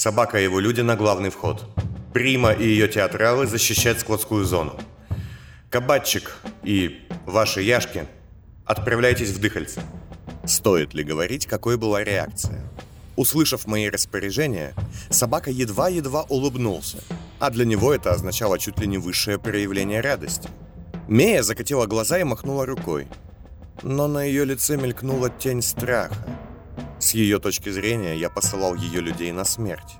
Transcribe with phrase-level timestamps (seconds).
[0.00, 1.62] Собака и его люди на главный вход.
[2.14, 4.80] Прима и ее театралы защищать складскую зону.
[5.68, 8.06] Кабатчик и ваши яшки
[8.64, 9.82] отправляйтесь в Дыхальце.
[10.46, 12.62] Стоит ли говорить, какой была реакция?
[13.16, 14.72] Услышав мои распоряжения,
[15.10, 16.96] собака едва-едва улыбнулся,
[17.38, 20.48] а для него это означало чуть ли не высшее проявление радости.
[21.08, 23.06] Мея закатила глаза и махнула рукой,
[23.82, 26.16] но на ее лице мелькнула тень страха.
[27.10, 29.96] С ее точки зрения я посылал ее людей на смерть.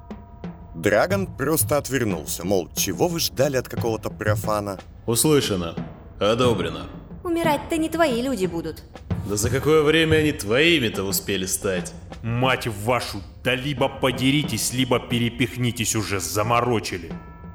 [0.76, 4.78] Драгон просто отвернулся, мол, чего вы ждали от какого-то профана?
[5.06, 5.74] Услышано.
[6.20, 6.86] Одобрено.
[7.24, 8.84] Умирать-то не твои люди будут.
[9.28, 11.92] Да за какое время они твоими-то успели стать?
[12.22, 17.10] Мать вашу, да либо подеритесь, либо перепихнитесь уже, заморочили.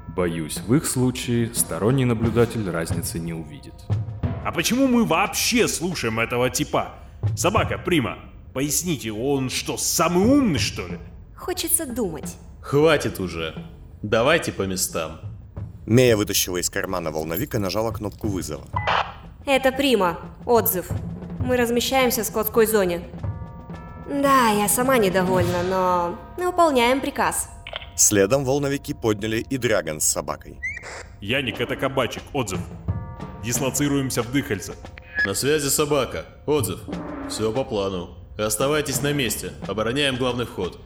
[0.08, 3.86] Боюсь, в их случае сторонний наблюдатель разницы не увидит.
[4.44, 6.96] А почему мы вообще слушаем этого типа?
[7.34, 8.18] Собака, Прима,
[8.56, 10.98] поясните, он что, самый умный, что ли?
[11.36, 12.36] Хочется думать.
[12.62, 13.54] Хватит уже.
[14.00, 15.20] Давайте по местам.
[15.84, 18.64] Мея вытащила из кармана волновик и нажала кнопку вызова.
[19.44, 20.18] Это Прима.
[20.46, 20.86] Отзыв.
[21.38, 23.02] Мы размещаемся в складской зоне.
[24.08, 27.50] Да, я сама недовольна, но мы выполняем приказ.
[27.94, 30.58] Следом волновики подняли и Драгон с собакой.
[31.20, 32.22] Яник, это кабачик.
[32.32, 32.60] Отзыв.
[33.44, 34.72] Дислоцируемся в Дыхальце.
[35.26, 36.24] На связи собака.
[36.46, 36.80] Отзыв.
[37.28, 38.25] Все по плану.
[38.38, 39.52] Оставайтесь на месте.
[39.66, 40.78] Обороняем главный вход.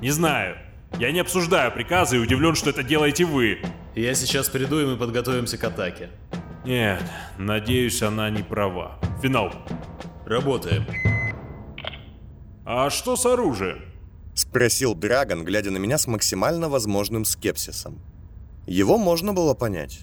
[0.00, 0.56] Не знаю.
[0.98, 3.60] Я не обсуждаю приказы и удивлен, что это делаете вы.
[3.94, 6.10] Я сейчас приду, и мы подготовимся к атаке.
[6.64, 7.02] Нет,
[7.38, 8.98] надеюсь, она не права.
[9.22, 9.52] Финал.
[10.26, 10.86] Работаем.
[12.64, 13.82] А что с оружием?
[14.34, 18.00] Спросил Драгон, глядя на меня с максимально возможным скепсисом.
[18.66, 20.00] Его можно было понять.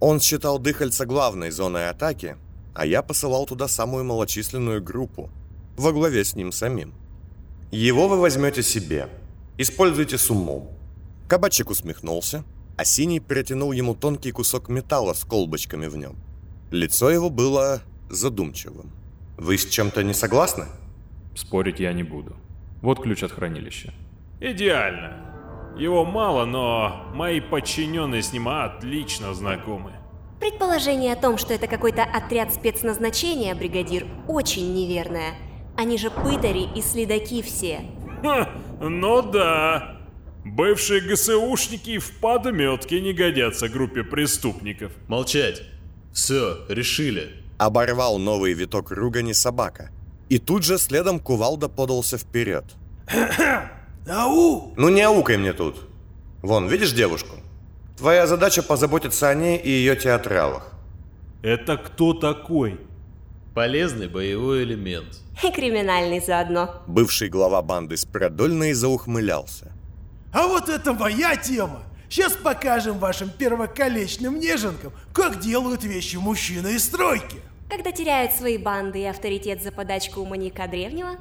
[0.00, 2.36] Он считал Дыхальца главной зоной атаки,
[2.74, 5.30] а я посылал туда самую малочисленную группу,
[5.78, 6.92] во главе с ним самим.
[7.70, 9.08] Его вы возьмете себе.
[9.58, 10.70] Используйте с умом.
[11.28, 12.44] Кабачик усмехнулся,
[12.76, 16.16] а Синий протянул ему тонкий кусок металла с колбочками в нем.
[16.70, 18.90] Лицо его было задумчивым.
[19.36, 20.66] «Вы с чем-то не согласны?»
[21.34, 22.36] Спорить я не буду.
[22.82, 23.92] Вот ключ от хранилища.
[24.40, 25.74] Идеально.
[25.78, 29.92] Его мало, но мои подчиненные с ним отлично знакомы.
[30.40, 35.34] Предположение о том, что это какой-то отряд спецназначения, бригадир, очень неверное.
[35.78, 37.82] Они же пытари и следаки все.
[38.22, 38.50] Ха,
[38.80, 40.00] ну да.
[40.44, 44.90] Бывшие ГСУшники и в подметке не годятся группе преступников.
[45.06, 45.62] Молчать.
[46.12, 47.30] Все, решили.
[47.58, 49.92] Оборвал новый виток ругани собака.
[50.28, 52.64] И тут же следом кувалда подался вперед.
[54.10, 54.74] Ау!
[54.76, 55.76] Ну не аукай мне тут.
[56.42, 57.36] Вон, видишь девушку?
[57.96, 60.72] Твоя задача позаботиться о ней и ее театралах.
[61.42, 62.80] Это кто такой?
[63.58, 65.18] Полезный боевой элемент.
[65.42, 66.80] И криминальный заодно.
[66.86, 69.72] Бывший глава банды Спрадольный заухмылялся.
[70.32, 71.82] А вот это моя тема.
[72.08, 77.38] Сейчас покажем вашим первоколечным неженкам, как делают вещи мужчины из стройки.
[77.68, 81.16] Когда теряют свои банды и авторитет за подачку у маньяка древнего,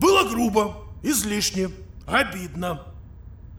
[0.00, 1.68] Было грубо, излишне,
[2.04, 2.84] обидно.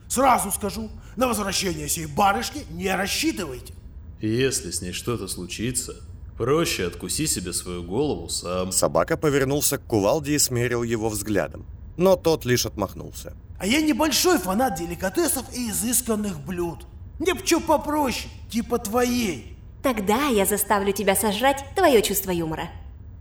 [0.06, 3.72] Сразу скажу, на возвращение сей барышни не рассчитывайте.
[4.20, 5.94] Если с ней что-то случится,
[6.42, 8.72] проще откуси себе свою голову сам.
[8.72, 11.64] Собака повернулся к кувалде и смерил его взглядом.
[11.96, 13.32] Но тот лишь отмахнулся.
[13.60, 16.86] А я небольшой фанат деликатесов и изысканных блюд.
[17.20, 19.56] Мне б чё попроще, типа твоей.
[19.84, 22.70] тогда я заставлю тебя сожрать твое чувство юмора.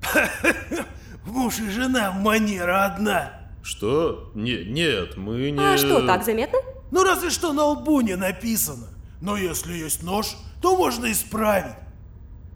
[1.25, 3.33] Муж и жена манера одна.
[3.61, 4.31] Что?
[4.33, 5.59] Не, нет, мы не...
[5.59, 6.57] А что, так заметно?
[6.89, 8.87] Ну разве что на лбу не написано.
[9.21, 11.75] Но если есть нож, то можно исправить.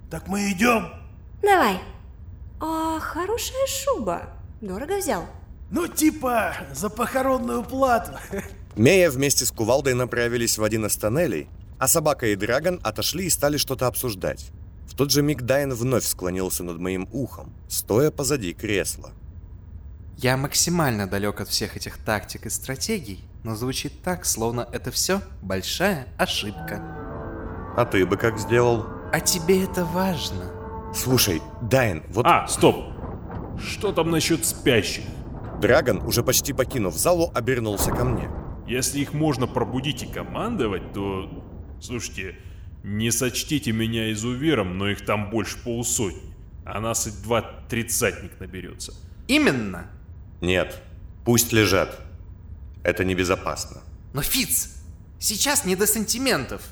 [0.10, 0.90] Так мы идем.
[1.42, 1.80] Давай.
[2.60, 4.30] А, хорошая шуба.
[4.62, 5.26] Дорого взял.
[5.72, 8.12] Ну типа за похоронную плату.
[8.76, 11.48] Мея вместе с кувалдой направились в один из тоннелей,
[11.80, 14.52] а собака и Драгон отошли и стали что-то обсуждать.
[14.88, 19.12] В тот же миг Дайн вновь склонился над моим ухом, стоя позади кресла.
[20.18, 25.22] Я максимально далек от всех этих тактик и стратегий, но звучит так, словно это все
[25.42, 26.82] большая ошибка.
[27.76, 28.95] А ты бы как сделал?
[29.16, 30.52] А тебе это важно?
[30.94, 32.84] Слушай, Дайн, вот А, стоп.
[33.66, 35.06] Что там насчет спящих?
[35.62, 38.30] Драгон, уже почти покинув залу, обернулся ко мне.
[38.68, 41.30] Если их можно пробудить и командовать, то...
[41.82, 42.36] Слушайте,
[42.84, 46.36] не сочтите меня изувером, но их там больше полусотни.
[46.66, 48.94] А нас и два тридцатник наберется.
[49.30, 49.88] Именно.
[50.42, 50.82] Нет,
[51.24, 52.02] пусть лежат.
[52.84, 53.82] Это небезопасно.
[54.14, 54.76] Но, Фиц,
[55.20, 56.64] сейчас не до сантиментов.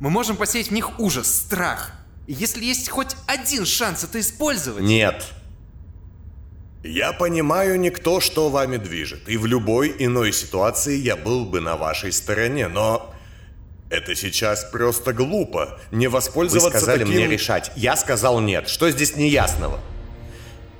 [0.00, 1.92] Мы можем посеять в них ужас, страх.
[2.26, 4.82] И если есть хоть один шанс это использовать...
[4.82, 5.32] Нет.
[6.84, 11.76] Я понимаю никто, что вами движет, и в любой иной ситуации я был бы на
[11.76, 13.12] вашей стороне, но
[13.90, 17.14] это сейчас просто глупо не Вы воспользоваться сказали таким...
[17.14, 17.72] мне решать.
[17.74, 18.68] Я сказал нет.
[18.68, 19.80] Что здесь неясного?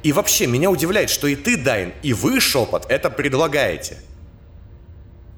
[0.04, 3.98] И вообще, меня удивляет, что и ты, Дайн, и вы, Шепот, это предлагаете.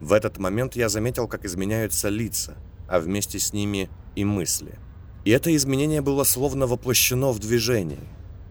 [0.01, 2.57] В этот момент я заметил, как изменяются лица,
[2.91, 4.79] а вместе с ними и мысли.
[5.25, 8.01] И это изменение было словно воплощено в движении.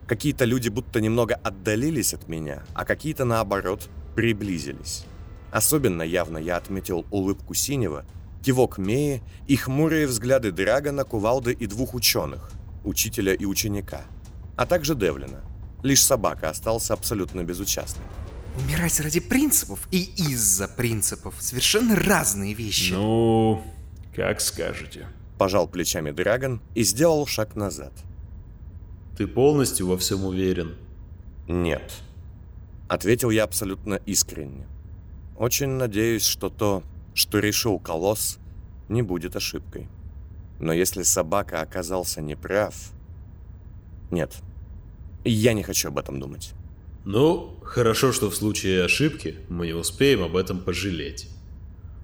[0.06, 5.04] Какие-то люди будто немного отдалились от меня, а какие-то, наоборот, приблизились.
[5.52, 8.04] Особенно явно я отметил улыбку Синего,
[8.42, 12.50] кивок Меи и хмурые взгляды Драгона, Кувалды и двух ученых,
[12.84, 14.02] учителя и ученика,
[14.56, 15.42] а также Девлина.
[15.82, 18.04] Лишь собака остался абсолютно безучастным.
[18.56, 22.92] Умирать ради принципов и из-за принципов совершенно разные вещи.
[22.92, 23.62] Ну,
[24.14, 25.06] как скажете.
[25.38, 27.92] Пожал плечами Драгон и сделал шаг назад.
[29.16, 30.76] Ты полностью во всем уверен?
[31.50, 31.92] «Нет»,—
[32.88, 34.68] ответил я абсолютно искренне.
[35.36, 38.38] «Очень надеюсь, что то, что решил Колосс,
[38.88, 39.88] не будет ошибкой.
[40.60, 42.74] Но если собака оказался неправ...
[44.12, 44.36] Нет,
[45.24, 46.52] я не хочу об этом думать».
[47.04, 51.28] Ну, хорошо, что в случае ошибки мы не успеем об этом пожалеть.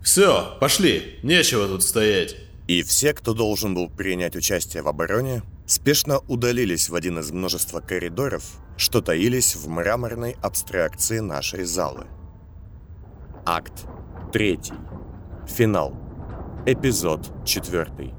[0.06, 2.36] Все, пошли, нечего тут стоять.
[2.68, 7.80] И все, кто должен был принять участие в обороне, спешно удалились в один из множества
[7.80, 8.44] коридоров,
[8.76, 12.06] что таились в мраморной абстракции нашей залы.
[13.44, 13.86] Акт
[14.32, 14.60] 3.
[15.48, 15.92] Финал.
[16.66, 18.14] Эпизод 4.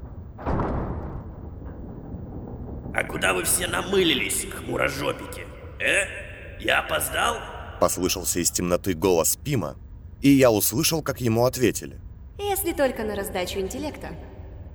[2.94, 5.46] А куда вы все намылились, хмурожопики?
[5.80, 6.60] Э?
[6.60, 7.38] Я опоздал?
[7.80, 9.76] Послышался из темноты голос Пима,
[10.22, 12.00] и я услышал, как ему ответили.
[12.38, 14.10] Если только на раздачу интеллекта.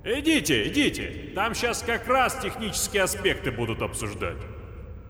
[0.04, 1.32] Идите, идите.
[1.34, 4.36] Там сейчас как раз технические аспекты будут обсуждать.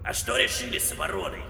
[0.04, 1.42] А что решили с вороной?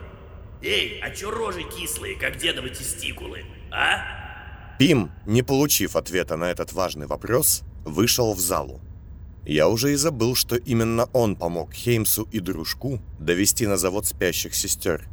[0.62, 4.76] Эй, а чё рожи кислые, как дедовы тестикулы, а?
[4.78, 8.80] Пим, не получив ответа на этот важный вопрос, вышел в залу.
[9.44, 14.54] Я уже и забыл, что именно он помог Хеймсу и дружку довести на завод спящих
[14.54, 15.06] сестер.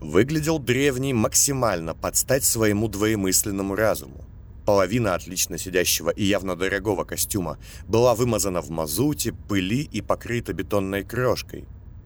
[0.00, 4.24] Выглядел древний максимально под стать своему двоемысленному разуму.
[4.66, 11.04] Половина отлично сидящего и явно дорогого костюма была вымазана в мазуте, пыли и покрыта бетонной
[11.04, 11.64] крошкой,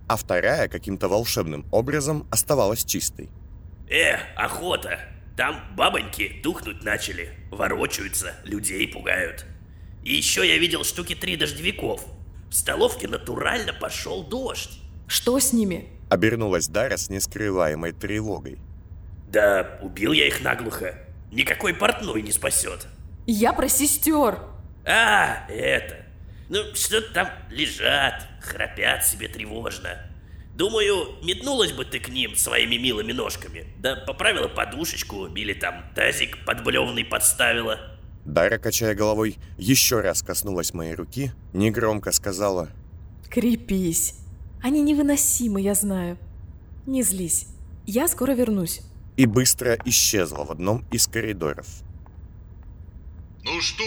[0.08, 3.30] а вторая каким-то волшебным образом оставалась чистой.
[3.88, 4.98] Э, охота!
[5.36, 9.46] Там бабоньки тухнуть начали, ворочаются, людей пугают.
[10.04, 12.04] И еще я видел штуки три дождевиков.
[12.50, 14.80] В столовке натурально пошел дождь.
[15.06, 15.88] Что с ними?
[16.10, 18.58] Обернулась Дара с нескрываемой тревогой.
[19.28, 20.98] Да убил я их наглухо.
[21.30, 22.88] Никакой портной не спасет.
[23.26, 24.40] Я про сестер.
[24.84, 26.04] А, это.
[26.48, 30.10] Ну, что-то там лежат, храпят себе тревожно.
[30.56, 33.66] Думаю, метнулась бы ты к ним своими милыми ножками.
[33.78, 37.78] Да поправила подушечку или там тазик подблеванный подставила.
[38.24, 42.68] Дара, качая головой, еще раз коснулась моей руки, негромко сказала
[43.30, 44.19] Крепись.
[44.62, 46.18] Они невыносимы, я знаю.
[46.86, 47.46] Не злись.
[47.86, 48.80] Я скоро вернусь.
[49.16, 51.66] и быстро исчезла в одном из коридоров.
[53.42, 53.84] Ну что,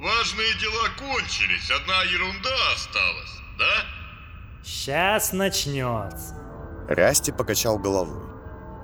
[0.00, 4.62] важные дела кончились, одна ерунда осталась, да?
[4.64, 6.34] Сейчас начнется.
[6.88, 8.22] Расти покачал головой.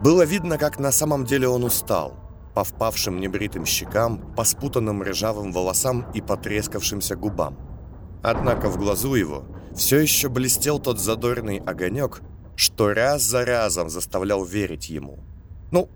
[0.03, 2.19] Было видно, как на самом деле он устал.
[2.55, 7.57] По впавшим небритым щекам, по спутанным ржавым волосам и потрескавшимся губам.
[8.23, 9.45] Однако в глазу его
[9.77, 12.21] все еще блестел тот задорный огонек,
[12.57, 15.19] что раз за разом заставлял верить ему.
[15.71, 15.89] Ну,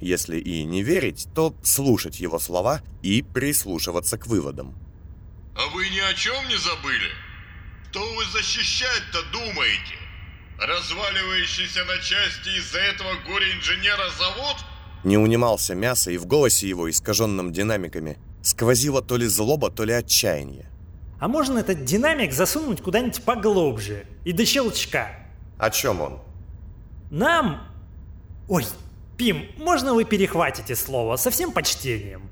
[0.00, 4.74] если и не верить, то слушать его слова и прислушиваться к выводам.
[5.54, 7.10] А вы ни о чем не забыли?
[7.90, 9.96] Что вы защищать-то думаете?
[10.58, 14.56] Разваливающийся на части из-за этого горе-инженера завод?
[15.04, 19.92] Не унимался мясо, и в голосе его, искаженном динамиками, сквозило то ли злоба, то ли
[19.92, 20.70] отчаяние.
[21.20, 25.10] А можно этот динамик засунуть куда-нибудь поглубже и до щелчка?
[25.58, 26.18] О чем он?
[27.10, 27.68] Нам...
[28.48, 28.64] Ой,
[29.18, 32.30] Пим, можно вы перехватите слово со всем почтением?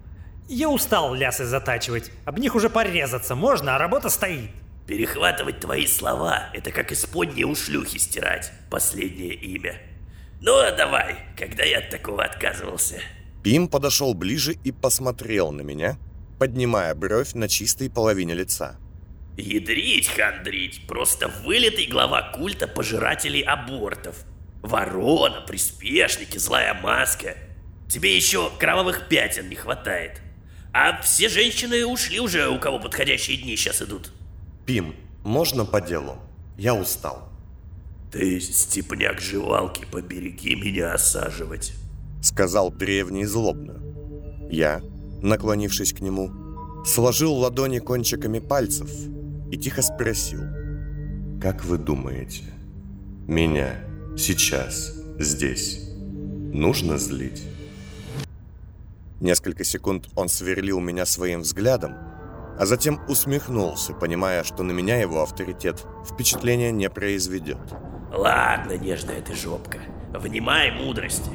[0.48, 4.50] Я устал лясы затачивать, об них уже порезаться можно, а работа стоит.
[4.86, 8.50] Перехватывать твои слова– это как исподние у шлюхи стирать.
[8.70, 9.74] Последнее имя.
[10.40, 13.00] Ну, а давай, когда я от такого отказывался.
[13.42, 15.98] Пим подошел ближе и посмотрел на меня,
[16.38, 18.76] поднимая бровь на чистой половине лица.
[19.36, 24.24] Ядрить, хандрить, просто вылитый глава культа пожирателей абортов.
[24.62, 27.36] Ворона, приспешники, злая маска.
[27.88, 30.20] Тебе еще кровавых пятен не хватает.
[30.72, 34.12] А все женщины ушли уже, у кого подходящие дни сейчас идут.
[34.66, 36.18] Пим, можно по делу?
[36.56, 37.28] Я устал.
[38.12, 41.72] Ты, степняк жевалки, побереги меня осаживать.
[42.22, 43.80] Сказал древний злобно.
[44.50, 44.82] Я,
[45.22, 46.30] наклонившись к нему,
[46.84, 48.90] сложил ладони кончиками пальцев
[49.50, 50.42] и тихо спросил.
[51.40, 52.44] Как вы думаете,
[53.26, 53.84] меня
[54.16, 55.90] сейчас, здесь,
[56.52, 57.42] нужно злить?
[59.20, 61.94] Несколько секунд он сверлил меня своим взглядом,
[62.58, 67.58] а затем усмехнулся, понимая, что на меня его авторитет впечатления не произведет.
[68.12, 69.78] Ладно, нежная ты жопка,
[70.12, 71.30] внимай мудрости.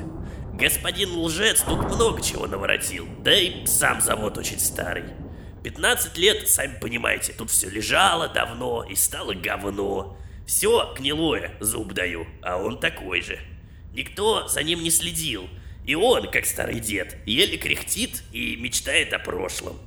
[0.53, 5.05] Господин лжец тут много чего наворотил, да и сам завод очень старый.
[5.63, 10.17] 15 лет, сами понимаете, тут все лежало давно и стало говно.
[10.45, 13.39] Все гнилое, зуб даю, а он такой же.
[13.93, 15.49] Никто за ним не следил,
[15.85, 19.77] и он, как старый дед, еле кряхтит и мечтает о прошлом.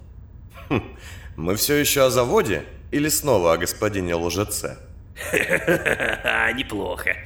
[0.69, 0.97] Хм,
[1.37, 4.79] мы все еще о заводе или снова о господине лжеце?
[5.33, 7.17] Неплохо.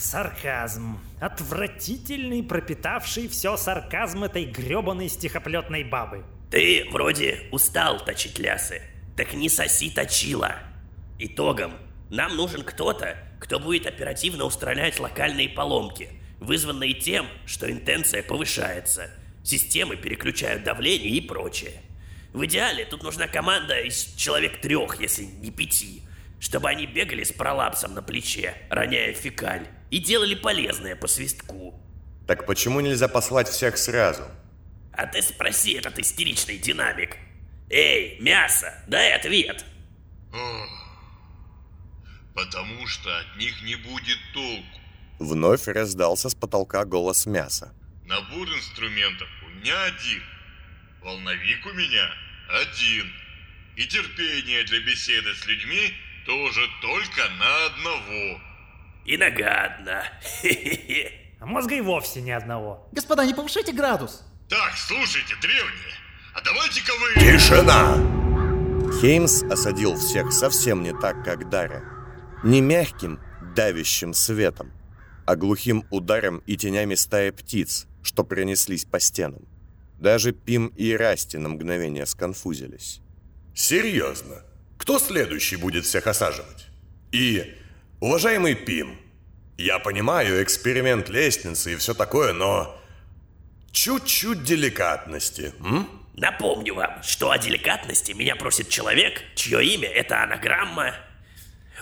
[0.00, 0.98] Сарказм.
[1.20, 6.24] Отвратительный, пропитавший все сарказм этой гребаной стихоплетной бабы.
[6.50, 8.80] Ты вроде устал точить лясы.
[9.14, 10.56] Так не соси точила.
[11.18, 11.74] Итогом,
[12.08, 19.10] нам нужен кто-то, кто будет оперативно устранять локальные поломки, вызванные тем, что интенция повышается.
[19.44, 21.82] Системы переключают давление и прочее.
[22.32, 26.04] В идеале тут нужна команда из человек трех, если не пяти,
[26.40, 31.74] чтобы они бегали с пролапсом на плече, роняя фекаль, и делали полезное по свистку.
[32.26, 34.22] Так почему нельзя послать всех сразу?
[34.92, 37.16] А ты спроси этот истеричный динамик.
[37.68, 39.64] Эй, мясо, дай ответ.
[42.34, 44.80] Потому что от них не будет толку.
[45.18, 47.74] Вновь раздался с потолка голос мяса.
[48.04, 50.22] Набор инструментов у меня один.
[51.02, 52.10] Волновик у меня
[52.48, 53.12] один.
[53.76, 55.92] И терпение для беседы с людьми
[56.26, 58.40] тоже только на одного.
[59.04, 60.02] И нагадно.
[61.42, 62.86] А мозга и вовсе ни одного.
[62.92, 64.22] Господа, не повышайте градус.
[64.50, 65.94] Так, слушайте, древние,
[66.34, 67.14] а давайте-ка вы...
[67.14, 67.96] Тишина!
[69.00, 71.82] Хеймс осадил всех совсем не так, как Дарья.
[72.44, 73.20] Не мягким,
[73.54, 74.70] давящим светом,
[75.24, 79.48] а глухим ударом и тенями стаи птиц, что пронеслись по стенам.
[79.98, 83.00] Даже Пим и Расти на мгновение сконфузились.
[83.54, 84.42] Серьезно?
[84.78, 86.66] Кто следующий будет всех осаживать?
[87.12, 87.54] И,
[88.00, 88.98] уважаемый Пим,
[89.56, 92.76] я понимаю эксперимент лестницы и все такое, но
[93.72, 95.88] чуть-чуть деликатности, м?
[96.14, 100.94] Напомню вам, что о деликатности меня просит человек, чье имя это анаграмма.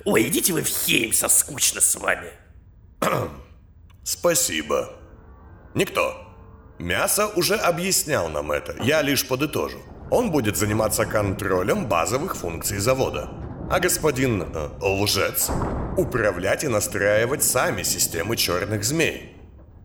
[0.05, 2.31] Ой, идите вы в Хеймса, скучно с вами.
[4.05, 4.95] Спасибо.
[5.75, 6.25] Никто.
[6.79, 9.81] Мясо уже объяснял нам это, я лишь подытожу.
[10.11, 13.48] Он будет заниматься контролем базовых функций завода.
[13.71, 15.51] А господин э, лжец
[15.99, 19.37] управлять и настраивать сами системы черных змей.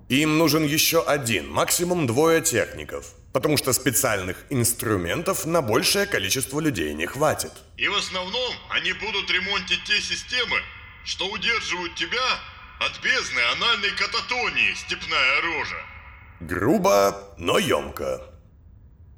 [0.07, 6.93] Им нужен еще один, максимум двое техников, потому что специальных инструментов на большее количество людей
[6.93, 7.51] не хватит.
[7.75, 10.59] И в основном они будут ремонтить те системы,
[11.03, 12.39] что удерживают тебя
[12.79, 15.81] от бездны анальной кататонии, степная рожа.
[16.39, 18.21] Грубо, но емко.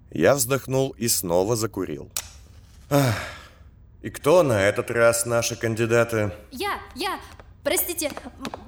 [0.09, 2.09] Я вздохнул и снова закурил.
[2.89, 3.15] Ах,
[4.05, 6.31] и кто на этот раз наши кандидаты?
[6.51, 7.19] Я, я,
[7.63, 8.11] простите,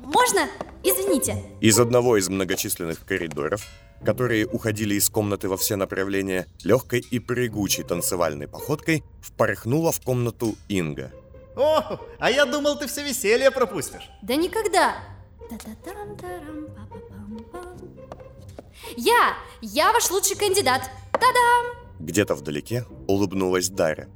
[0.03, 0.49] можно?
[0.83, 1.43] Извините.
[1.61, 3.63] Из одного из многочисленных коридоров,
[4.03, 10.55] которые уходили из комнаты во все направления, легкой и прыгучей танцевальной походкой впорхнула в комнату
[10.69, 11.11] Инга.
[11.55, 14.09] О, а я думал, ты все веселье пропустишь.
[14.23, 14.95] Да никогда.
[18.95, 20.89] Я, я ваш лучший кандидат.
[21.11, 21.87] Та-дам!
[21.99, 24.07] Где-то вдалеке улыбнулась Дарья.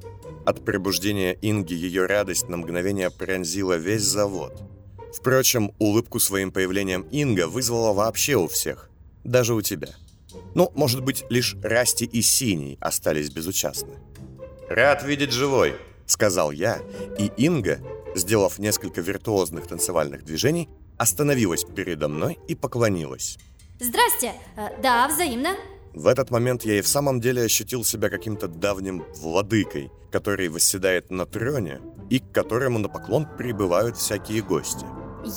[0.44, 4.62] От пробуждения Инги ее радость на мгновение пронзила весь завод.
[5.14, 8.90] Впрочем, улыбку своим появлением Инга вызвала вообще у всех.
[9.24, 9.90] Даже у тебя.
[10.54, 13.94] Ну, может быть, лишь Расти и Синий остались безучастны.
[14.68, 16.78] «Рад видеть живой»,— сказал я,
[17.18, 17.80] и Инга,
[18.14, 23.38] сделав несколько виртуозных танцевальных движений, остановилась передо мной и поклонилась.
[23.82, 24.32] Здрасте.
[24.56, 25.56] Э, да, взаимно.
[25.94, 31.10] В этот момент я и в самом деле ощутил себя каким-то давним владыкой, который восседает
[31.10, 34.86] на троне и к которому на поклон прибывают всякие гости.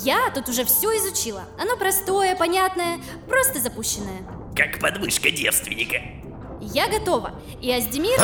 [0.02, 1.44] Я тут уже все изучила.
[1.58, 2.98] Оно простое, понятное,
[3.28, 4.22] просто запущенное.
[4.54, 5.96] Как подмышка девственника.
[6.60, 7.32] Я готова.
[7.60, 8.18] И Аздемир...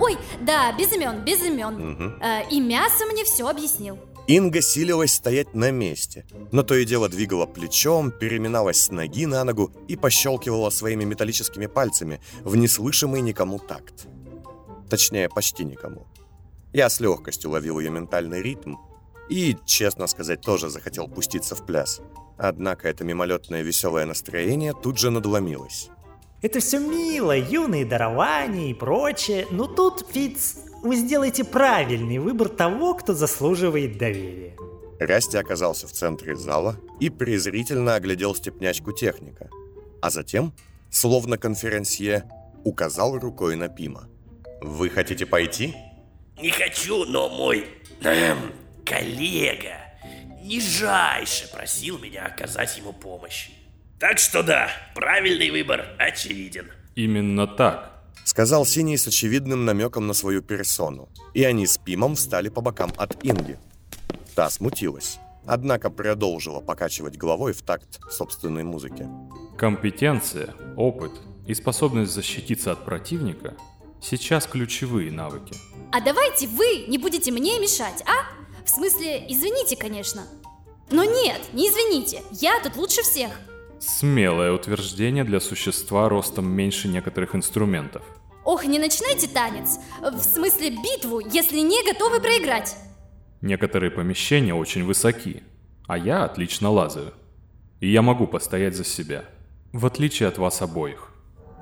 [0.00, 1.92] Ой, да, без имен, без имен.
[1.92, 2.24] Угу.
[2.24, 3.98] Э, и мясо мне все объяснил.
[4.30, 9.42] Инга силилась стоять на месте, но то и дело двигала плечом, переминалась с ноги на
[9.42, 14.06] ногу и пощелкивала своими металлическими пальцами в неслышимый никому такт.
[14.88, 16.06] Точнее, почти никому.
[16.72, 18.76] Я с легкостью ловил ее ментальный ритм
[19.28, 22.00] И, честно сказать, тоже захотел пуститься в пляс.
[22.38, 25.88] Однако это мимолетное веселое настроение тут же надломилось.
[26.40, 32.94] Это все мило, юные дарования и прочее, но тут, Фиц, вы сделаете правильный выбор того,
[32.94, 34.56] кто заслуживает доверия.
[34.98, 39.48] Расти оказался в центре зала и презрительно оглядел степнячку техника.
[40.02, 40.52] А затем,
[40.90, 42.24] словно конферансье,
[42.64, 44.08] указал рукой на Пима.
[44.60, 45.74] «Вы хотите пойти?»
[46.40, 47.66] Не хочу, но мой
[48.02, 48.52] эм,
[48.86, 49.76] коллега
[50.40, 53.50] нижайше просил меня оказать ему помощь.
[53.98, 56.70] Так что да, правильный выбор очевиден.
[56.94, 57.89] Именно так.
[58.24, 61.08] Сказал Синий с очевидным намеком на свою персону.
[61.34, 63.58] И они с Пимом встали по бокам от Инги.
[64.34, 69.08] Та смутилась, однако продолжила покачивать головой в такт собственной музыки.
[69.58, 71.12] Компетенция, опыт
[71.46, 73.56] и способность защититься от противника
[74.00, 75.54] сейчас ключевые навыки.
[75.92, 78.64] А давайте вы не будете мне мешать, а?
[78.64, 80.22] В смысле, извините, конечно.
[80.90, 83.30] Но нет, не извините, я тут лучше всех.
[83.80, 88.02] Смелое утверждение для существа ростом меньше некоторых инструментов.
[88.44, 89.78] Ох, не начинайте танец.
[90.02, 92.76] В смысле битву, если не готовы проиграть.
[93.40, 95.42] Некоторые помещения очень высоки,
[95.86, 97.14] а я отлично лазаю.
[97.80, 99.24] И я могу постоять за себя,
[99.72, 101.10] в отличие от вас обоих.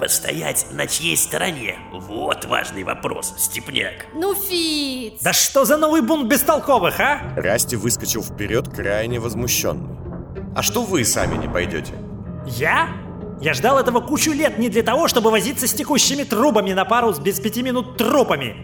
[0.01, 1.79] Постоять на чьей стороне?
[1.93, 4.07] Вот важный вопрос, Степняк.
[4.15, 5.23] Ну, Фиц!
[5.23, 7.33] Да что за новый бунт бестолковых, а?
[7.37, 9.97] Расти выскочил вперед крайне возмущенный.
[10.57, 11.95] А что вы сами не пойдете?
[12.47, 12.89] Я?
[13.41, 17.13] Я ждал этого кучу лет не для того, чтобы возиться с текущими трубами на пару
[17.13, 18.57] с без пяти минут трупами.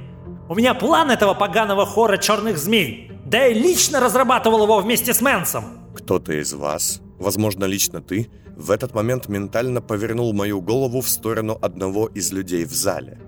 [0.49, 3.11] У меня план этого поганого хора черных змей.
[3.25, 5.65] Да я лично разрабатывал его вместе с Мэнсом.
[5.95, 11.59] Кто-то из вас, возможно, лично ты, в этот момент ментально повернул мою голову в сторону
[11.63, 13.19] одного из людей в зале.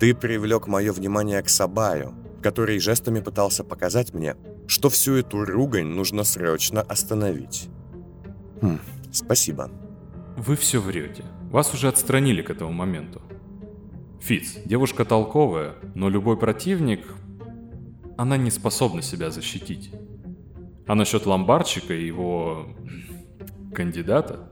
[0.00, 4.36] Ты привлек мое внимание к Сабаю, который жестами пытался показать мне,
[4.66, 7.68] что всю эту ругань нужно срочно остановить.
[8.62, 8.78] Хм,
[9.12, 9.70] спасибо.
[10.36, 11.24] Вы все врете.
[11.50, 13.22] Вас уже отстранили к этому моменту.
[14.20, 17.06] Фиц, девушка толковая, но любой противник...
[18.16, 19.90] Она не способна себя защитить.
[20.86, 22.68] А насчет ломбарчика и его...
[23.74, 24.50] кандидата?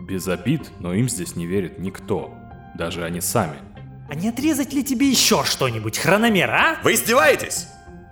[0.00, 2.34] Без обид, но им здесь не верит никто.
[2.76, 3.58] Даже они сами.
[4.08, 6.78] А не отрезать ли тебе еще что-нибудь, хрономер, а?
[6.82, 7.68] Вы издеваетесь?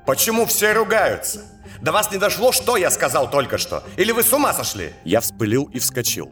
[0.07, 1.45] Почему все ругаются?
[1.83, 3.83] До вас не дошло, что я сказал только что?
[3.97, 4.93] Или вы с ума сошли?
[5.05, 6.31] Я вспылил и вскочил.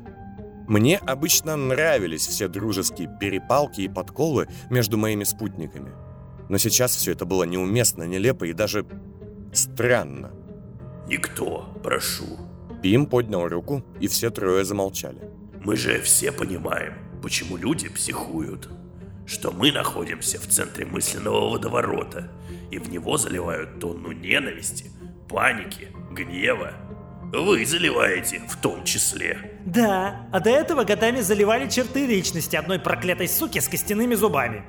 [0.68, 5.92] Мне обычно нравились все дружеские перепалки и подколы между моими спутниками.
[6.50, 8.84] Но сейчас все это было неуместно, нелепо и даже
[9.54, 10.30] странно.
[11.06, 12.26] Никто, прошу.
[12.82, 15.30] Пим поднял руку, и все трое замолчали.
[15.64, 18.68] Мы же все понимаем, почему люди психуют.
[19.24, 22.30] Что мы находимся в центре мысленного водоворота,
[22.70, 24.90] и в него заливают тонну ненависти,
[25.30, 26.74] паники, гнева.
[27.32, 29.60] Вы заливаете в том числе.
[29.66, 34.64] Да, а до этого годами заливали черты личности одной проклятой суки с костяными зубами.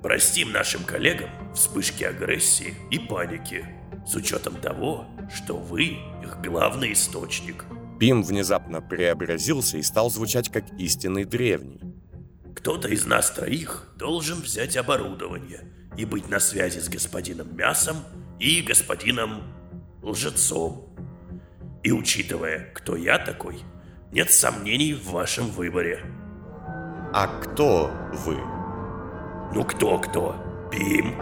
[0.00, 3.66] Простим нашим коллегам вспышки агрессии и паники,
[4.06, 7.64] с учетом того, что вы их главный источник.
[7.98, 11.80] Пим внезапно преобразился и стал звучать как истинный древний.
[12.54, 15.64] Кто-то из нас троих должен взять оборудование
[15.96, 17.96] и быть на связи с господином Мясом
[18.38, 19.42] и господином
[20.00, 20.87] Лжецом.
[21.82, 23.60] И учитывая, кто я такой,
[24.12, 26.00] нет сомнений в вашем выборе.
[27.12, 27.90] А кто
[28.24, 28.36] вы?
[29.54, 30.36] Ну кто-кто?
[30.70, 31.14] Пим?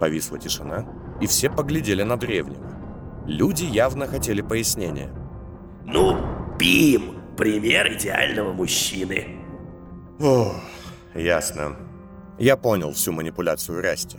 [0.00, 0.86] Повисла тишина,
[1.20, 2.76] и все поглядели на древнего.
[3.26, 5.10] Люди явно хотели пояснения.
[5.84, 6.18] Ну,
[6.58, 9.38] Пим, пример идеального мужчины.
[10.20, 10.56] Ох,
[11.14, 11.76] ясно.
[12.38, 14.18] Я понял всю манипуляцию Расти.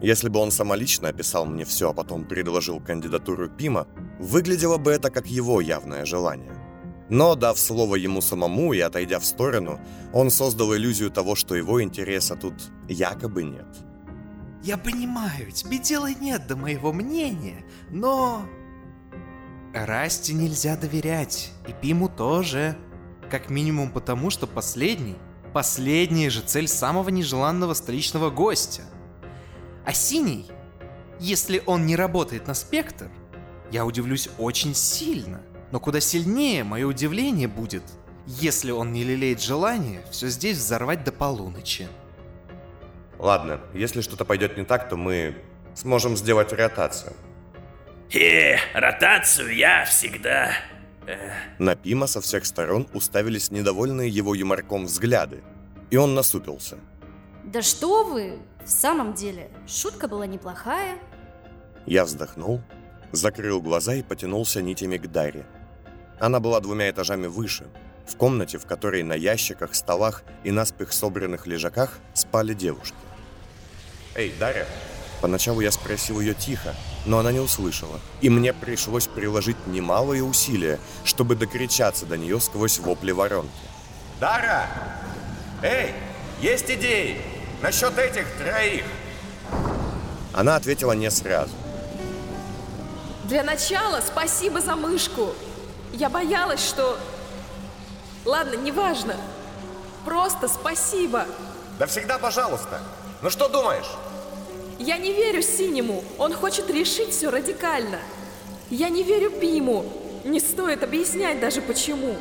[0.00, 3.86] Если бы он самолично описал мне все, а потом предложил кандидатуру Пима,
[4.20, 6.52] выглядело бы это как его явное желание.
[7.08, 9.80] Но, дав слово ему самому и отойдя в сторону,
[10.12, 12.54] он создал иллюзию того, что его интереса тут
[12.88, 13.66] якобы нет.
[14.62, 18.46] Я понимаю, тебе дела нет до моего мнения, но...
[19.72, 22.76] Расти нельзя доверять, и Пиму тоже.
[23.30, 25.16] Как минимум потому, что последний–
[25.52, 28.82] последняя же цель самого нежеланного столичного гостя.
[29.84, 30.46] А Синий,
[31.18, 33.10] если он не работает на Спектр,
[33.70, 35.40] я удивлюсь очень сильно.
[35.70, 37.84] Но куда сильнее мое удивление будет,
[38.26, 41.88] если он не лелеет желание все здесь взорвать до полуночи.
[43.18, 45.36] Ладно, если что-то пойдет не так, то мы
[45.74, 47.12] сможем сделать ротацию.
[48.12, 50.52] Э, ротацию я всегда...
[51.06, 55.42] э, На Пима со всех сторон уставились недовольные его юморком взгляды,
[55.90, 56.78] и он насупился.
[57.44, 60.98] Да что вы, в самом деле, шутка была неплохая.
[61.86, 62.60] Я вздохнул
[63.12, 65.46] Закрыл глаза и потянулся нитями к Даре.
[66.18, 67.66] Она была двумя этажами выше,
[68.06, 72.94] в комнате, в которой на ящиках, столах и наспех собранных лежаках спали девушки.
[74.14, 74.66] «Эй, Дарья!»
[75.20, 80.78] Поначалу я спросил ее тихо, но она не услышала, и мне пришлось приложить немалые усилия,
[81.04, 83.50] чтобы докричаться до нее сквозь вопли воронки.
[84.18, 84.66] «Дара!
[85.62, 85.92] Эй,
[86.40, 87.20] есть идеи
[87.62, 88.84] насчет этих троих!»
[90.32, 91.52] Она ответила не сразу.
[93.30, 95.28] Для начала спасибо за мышку.
[95.92, 96.98] Я боялась, что...
[98.24, 99.14] Ладно, неважно.
[100.04, 101.26] Просто спасибо.
[101.78, 102.80] Да всегда пожалуйста.
[103.22, 103.88] Ну что думаешь?
[104.80, 106.02] Я не верю Синему.
[106.18, 108.00] Он хочет решить все радикально.
[108.68, 109.84] Я не верю Пиму.
[110.24, 112.16] Не стоит объяснять даже почему.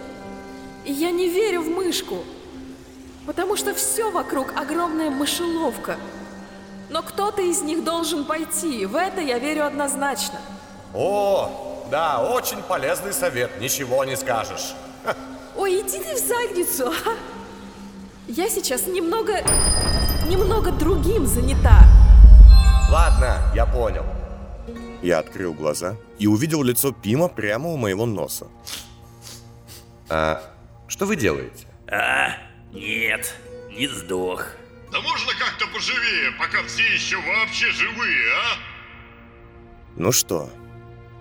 [0.86, 2.24] И я не верю в мышку.
[3.26, 5.98] Потому что все вокруг огромная мышеловка.
[6.90, 8.86] Но кто-то из них должен пойти.
[8.86, 10.40] В это я верю однозначно.
[10.94, 14.74] О, да, очень полезный совет, ничего не скажешь.
[15.56, 17.16] Ой, иди ты в задницу, а?
[18.28, 19.42] Я сейчас немного...
[20.28, 21.84] немного другим занята.
[22.92, 24.06] Ладно, я понял.
[25.02, 28.48] Я открыл глаза и увидел лицо Пима прямо у моего носа.
[30.10, 30.42] А
[30.88, 31.68] что вы делаете?
[31.88, 32.34] А,
[32.72, 33.34] нет,
[33.70, 34.46] не сдох.
[34.92, 38.58] Да можно как-то поживее, пока все еще вообще живые, а?
[39.96, 40.50] Ну что,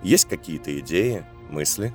[0.03, 1.93] есть какие-то идеи, мысли?